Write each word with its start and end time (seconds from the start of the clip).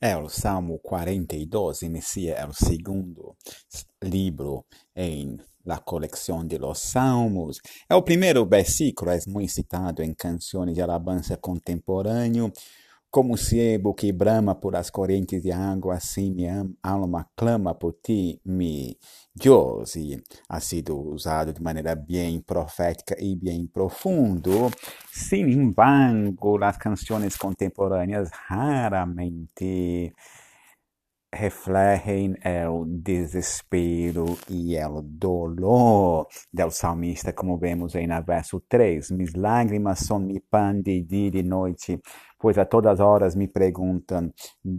É 0.00 0.16
o 0.16 0.28
Salmo 0.28 0.78
42, 0.78 1.82
inicia 1.82 2.46
o 2.48 2.52
segundo 2.52 3.36
livro 4.00 4.64
em 4.94 5.36
la 5.66 5.78
coleção 5.78 6.46
de 6.46 6.56
los 6.56 6.78
Salmos. 6.78 7.58
É 7.90 7.96
o 7.96 8.02
primeiro 8.02 8.46
versículo, 8.46 9.10
é 9.10 9.18
muito 9.26 9.50
citado 9.50 10.00
em 10.00 10.14
canções 10.14 10.72
de 10.72 10.80
alabança 10.80 11.36
contemporâneo. 11.36 12.52
Como 13.10 13.38
sebo 13.38 13.94
que 13.94 14.12
brama 14.12 14.54
por 14.54 14.76
as 14.76 14.90
correntes 14.90 15.42
de 15.42 15.50
água, 15.50 15.94
assim 15.94 16.30
minha 16.30 16.68
alma 16.82 17.26
clama 17.34 17.74
por 17.74 17.94
ti, 18.02 18.38
mi 18.44 18.98
Deus. 19.34 19.96
E 19.96 20.22
ha 20.46 20.60
sido 20.60 20.94
usado 21.00 21.54
de 21.54 21.62
maneira 21.62 21.94
bem 21.94 22.38
profética 22.40 23.16
e 23.18 23.34
bem 23.34 23.66
profundo. 23.66 24.70
Sin 25.10 25.48
embargo, 25.48 26.62
as 26.62 26.76
canções 26.76 27.34
contemporâneas 27.36 28.28
raramente 28.30 30.12
refletem 31.34 32.34
o 32.70 32.84
desespero 32.86 34.38
e 34.48 34.76
o 34.78 35.02
dolor 35.02 36.26
do 36.52 36.70
salmista, 36.70 37.32
como 37.32 37.58
vemos 37.58 37.94
aí 37.94 38.06
no 38.06 38.22
verso 38.22 38.62
3. 38.68 39.10
Mis 39.10 39.34
lágrimas 39.34 40.00
são 40.00 40.18
mi 40.18 40.40
pão 40.40 40.80
de 40.80 41.02
dia 41.02 41.28
e 41.28 41.30
de 41.30 41.42
noite 41.42 42.00
pois 42.38 42.56
a 42.56 42.64
todas 42.64 43.00
horas 43.00 43.34
me 43.34 43.48
perguntam: 43.48 44.32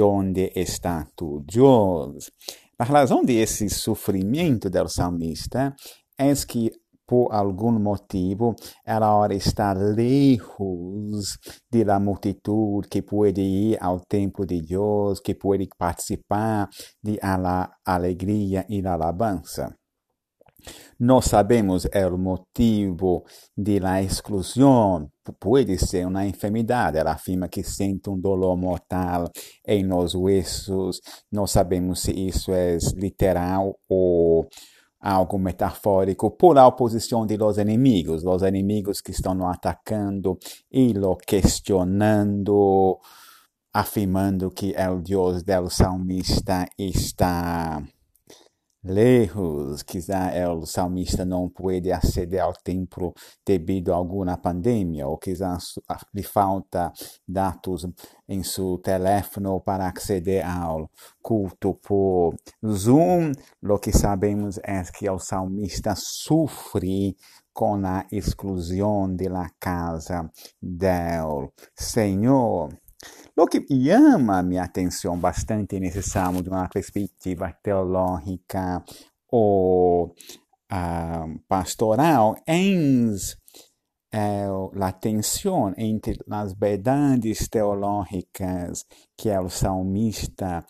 onde 0.00 0.52
está 0.54 1.06
tu, 1.16 1.42
Deus? 1.46 2.30
A 2.78 2.84
razão 2.84 3.24
desse 3.24 3.68
sofrimento 3.70 4.68
do 4.68 4.88
salmista 4.88 5.74
é 6.18 6.32
que 6.46 6.70
por 7.06 7.32
algum 7.32 7.78
motivo, 7.78 8.54
ela 8.84 9.26
está 9.34 9.72
lejos 9.72 11.38
da 11.72 12.00
multidão 12.00 12.80
que 12.90 13.02
pode 13.02 13.40
ir 13.40 13.78
ao 13.80 14.00
templo 14.00 14.44
de 14.44 14.60
Deus, 14.60 15.20
que 15.20 15.34
pode 15.34 15.68
participar 15.78 16.68
de 17.02 17.18
a 17.22 17.70
alegria 17.84 18.66
e 18.68 18.84
a 18.86 18.92
alabança. 18.92 19.74
Nós 20.98 21.26
sabemos 21.26 21.84
o 21.84 22.18
motivo 22.18 23.24
de 23.56 23.78
la 23.78 24.02
exclusão. 24.02 25.08
Pode 25.38 25.78
ser 25.78 26.06
uma 26.06 26.26
enfermidade. 26.26 26.98
Ela 26.98 27.12
afirma 27.12 27.48
que 27.48 27.62
sente 27.62 28.08
um 28.08 28.18
dolor 28.18 28.56
mortal 28.56 29.30
em 29.66 29.84
nos 29.84 30.14
huesos. 30.14 31.00
Não 31.30 31.46
sabemos 31.46 32.00
se 32.00 32.12
isso 32.12 32.52
é 32.52 32.78
literal 32.96 33.78
ou 33.88 34.48
algo 35.00 35.38
metafórico 35.38 36.30
por 36.30 36.58
a 36.58 36.66
oposição 36.66 37.26
de 37.26 37.36
los 37.36 37.58
inimigos, 37.58 38.24
os 38.24 38.42
inimigos 38.42 39.00
que 39.00 39.12
estão 39.12 39.48
atacando 39.48 40.38
e 40.70 40.92
lo 40.92 41.16
questionando, 41.16 42.98
afirmando 43.72 44.50
que 44.50 44.74
o 44.90 45.00
Deus 45.00 45.42
del 45.42 45.70
salmista 45.70 46.66
está 46.78 47.82
lejos, 48.86 49.82
quizá 49.82 50.30
o 50.48 50.64
salmista 50.64 51.24
não 51.24 51.48
pode 51.48 51.90
aceder 51.90 52.42
ao 52.42 52.52
templo 52.52 53.12
devido 53.44 53.92
a 53.92 53.96
alguma 53.96 54.36
pandemia, 54.36 55.06
ou 55.06 55.18
quizá 55.18 55.58
lhe 56.14 56.22
falta 56.22 56.92
dados 57.26 57.86
em 58.28 58.42
seu 58.42 58.78
telefone 58.78 59.60
para 59.64 59.88
aceder 59.88 60.46
ao 60.46 60.90
culto 61.20 61.74
por 61.74 62.34
Zoom. 62.64 63.32
O 63.62 63.78
que 63.78 63.92
sabemos 63.92 64.58
é 64.58 64.82
que 64.84 65.08
o 65.10 65.18
salmista 65.18 65.94
sofre 65.96 67.16
com 67.52 67.74
a 67.86 68.06
exclusão 68.12 69.14
da 69.14 69.50
casa 69.58 70.30
do 70.62 71.52
Senhor. 71.74 72.68
O 73.38 73.46
que 73.46 73.62
chama 73.68 74.42
minha 74.42 74.62
atenção 74.62 75.18
bastante 75.18 75.78
nesse 75.78 76.02
salmo 76.02 76.42
de 76.42 76.48
uma 76.48 76.66
perspectiva 76.70 77.52
teológica 77.62 78.82
ou 79.30 80.06
uh, 80.06 81.38
pastoral 81.46 82.34
é 82.46 82.56
a 84.80 84.92
tensão 84.92 85.74
entre 85.76 86.18
as 86.30 86.54
verdades 86.54 87.46
teológicas 87.46 88.86
que 89.14 89.28
o 89.28 89.50
salmista 89.50 90.64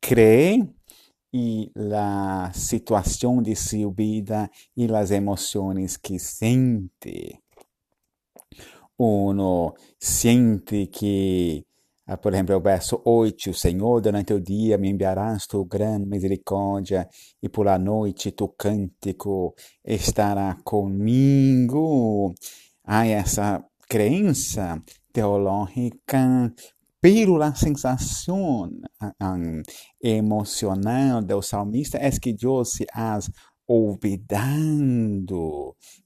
crê 0.00 0.64
e 1.32 1.72
a 1.92 2.52
situação 2.54 3.42
de 3.42 3.56
sua 3.56 3.92
vida 3.92 4.48
e 4.76 4.86
as 4.94 5.10
emoções 5.10 5.96
que 5.96 6.20
sente. 6.20 7.40
Uno 8.96 9.74
sente 9.98 10.86
que 10.86 11.66
por 12.20 12.32
exemplo, 12.32 12.56
o 12.56 12.60
verso 12.60 13.00
8, 13.04 13.54
Senhor, 13.54 14.00
durante 14.00 14.34
o 14.34 14.40
dia 14.40 14.76
me 14.76 14.90
enviarás 14.90 15.46
tu 15.46 15.64
grande 15.64 16.06
misericórdia 16.06 17.08
e 17.42 17.48
por 17.48 17.64
la 17.64 17.78
noite 17.78 18.32
tu 18.32 18.48
cântico 18.48 19.54
estará 19.82 20.58
comigo. 20.62 22.34
Há 22.84 23.06
essa 23.06 23.64
crença 23.88 24.82
teológica 25.12 26.52
pela 27.00 27.54
sensação 27.54 28.70
emocional 30.02 31.22
do 31.22 31.42
salmista 31.42 31.98
é 31.98 32.10
que 32.10 32.32
Deus 32.32 32.72
se 32.72 32.86
has 32.92 33.30
olvidando 33.66 35.36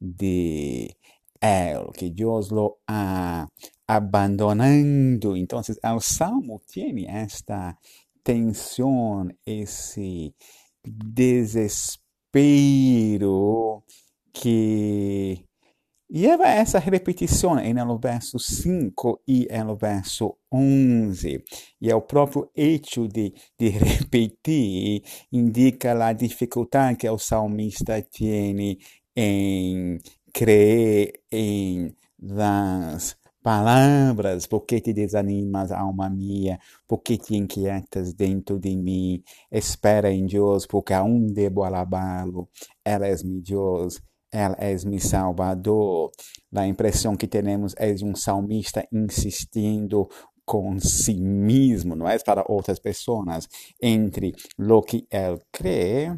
de 0.00 0.96
él, 1.40 1.90
que 1.92 2.10
Deus 2.10 2.50
lo 2.50 2.78
ha 2.88 3.46
abandonando. 3.86 5.36
Entonces, 5.36 5.78
el 5.82 6.00
Salmo 6.00 6.60
tiene 6.66 7.06
esta 7.22 7.78
tensión, 8.22 9.38
ese 9.44 10.34
desespero 10.82 12.24
que 14.32 15.46
lleva 16.08 16.46
a 16.46 16.54
essa 16.54 16.78
repetição 16.78 17.54
no 17.54 17.98
verso 17.98 18.38
5 18.38 19.22
e 19.26 19.46
no 19.64 19.76
verso 19.76 20.36
11. 20.52 21.44
E 21.80 21.90
é 21.90 21.94
o 21.94 22.02
próprio 22.02 22.50
hecho 22.54 23.08
de, 23.08 23.34
de 23.58 23.68
repetir 23.78 25.02
indica 25.32 25.92
a 26.06 26.12
dificuldade 26.12 26.98
que 26.98 27.08
o 27.08 27.18
salmista 27.18 28.02
tem 28.02 28.78
em 29.16 29.98
crer 30.32 31.20
em 31.30 31.94
las 32.20 33.16
palavras, 33.44 34.46
porque 34.46 34.80
te 34.80 34.94
desanimas, 34.94 35.70
alma 35.70 36.08
minha, 36.08 36.58
porque 36.88 37.18
te 37.18 37.36
inquietas 37.36 38.14
dentro 38.14 38.58
de 38.58 38.74
mim, 38.74 39.22
espera 39.52 40.10
em 40.10 40.24
Deus, 40.24 40.66
porque 40.66 40.94
aún 40.94 41.26
debo 41.26 41.62
alabá-lo, 41.62 42.48
Ela 42.82 43.06
é 43.06 43.14
meu 43.22 43.42
Deus, 43.42 44.00
Ela 44.32 44.56
é 44.58 44.74
meu 44.86 44.98
Salvador. 44.98 46.10
A 46.54 46.66
impressão 46.66 47.16
que 47.16 47.26
temos 47.28 47.74
é 47.76 47.92
de 47.92 48.02
um 48.02 48.14
salmista 48.16 48.88
insistindo 48.90 50.08
com 50.46 50.80
si 50.80 51.20
mesmo, 51.20 51.94
não 51.94 52.08
é? 52.08 52.18
Para 52.18 52.44
outras 52.48 52.78
pessoas, 52.78 53.46
entre 53.80 54.32
lo 54.58 54.80
que 54.80 55.06
ele 55.10 55.38
crê 55.52 56.16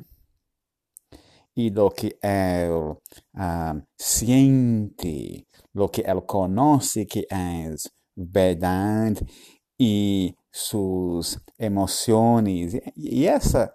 e 1.57 1.71
lo 1.71 1.91
que 1.91 2.17
ele 2.23 2.97
siente 3.99 5.45
lo 5.77 5.89
que 5.91 6.03
él 6.03 6.25
conoce 6.27 7.07
que 7.07 7.27
es 7.29 7.91
verdad 8.15 9.15
y 9.77 10.35
sus 10.51 11.39
emociones. 11.59 12.79
Y 12.97 13.27
esa 13.27 13.75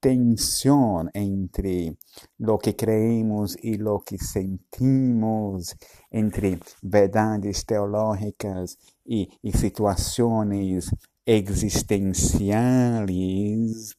tensión 0.00 1.10
entre 1.12 1.98
lo 2.38 2.58
que 2.58 2.74
creemos 2.74 3.58
y 3.62 3.76
lo 3.76 4.00
que 4.00 4.16
sentimos, 4.16 5.76
entre 6.10 6.58
verdades 6.80 7.66
teológicas 7.66 8.78
y 9.04 9.28
situaciones 9.52 10.90
existenciales, 11.26 13.98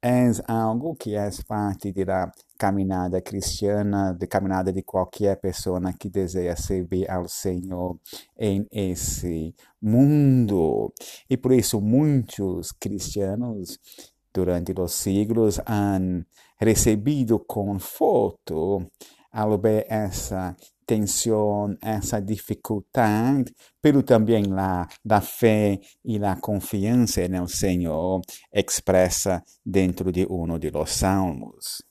és 0.00 0.40
algo 0.46 0.94
que 0.94 1.16
é 1.16 1.28
parte 1.46 1.92
da 1.92 2.30
caminhada 2.56 3.20
cristiana, 3.20 4.12
da 4.14 4.26
caminhada 4.26 4.72
de 4.72 4.82
qualquer 4.82 5.40
pessoa 5.40 5.80
que 5.92 6.08
deseja 6.08 6.54
servir 6.56 7.10
ao 7.10 7.28
Senhor 7.28 7.98
em 8.38 8.66
esse 8.70 9.54
mundo. 9.80 10.92
E 11.28 11.36
por 11.36 11.52
isso 11.52 11.80
muitos 11.80 12.72
cristianos 12.72 13.78
durante 14.32 14.72
os 14.78 14.92
siglos 14.92 15.60
han 15.66 16.24
recebido 16.60 17.40
conforto 17.40 18.86
ao 19.32 19.58
ver 19.58 19.84
essa 19.88 20.56
tensão, 20.88 21.76
essa 21.82 22.18
dificuldade, 22.18 23.54
pero 23.82 24.02
também 24.02 24.44
lá 24.46 24.88
da 25.04 25.20
fé 25.20 25.78
e 26.02 26.18
da 26.18 26.34
confiança 26.34 27.28
no 27.28 27.46
Senhor 27.46 28.22
expressa 28.50 29.44
dentro 29.64 30.10
de 30.10 30.26
um 30.30 30.58
de 30.58 30.70
los 30.70 30.90
salmos. 30.90 31.87